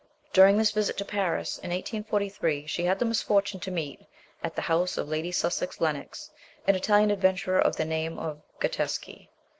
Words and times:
During 0.33 0.57
tliis 0.57 0.73
visit 0.73 0.97
to 0.97 1.05
Paris 1.05 1.59
in 1.59 1.69
1843 1.69 2.65
she 2.65 2.85
had 2.85 2.97
the 2.97 3.05
misfortune 3.05 3.59
to 3.59 3.69
meet, 3.69 4.01
at 4.43 4.55
the 4.55 4.63
house 4.63 4.97
of 4.97 5.07
Lady 5.07 5.31
Sussex 5.31 5.79
Lennox, 5.79 6.31
an 6.65 6.73
Italian 6.75 7.11
adventurer 7.11 7.59
of 7.59 7.75
the 7.75 7.85
name 7.85 8.17
of 8.17 8.41
Gat 8.59 8.71
teschi. 8.71 9.27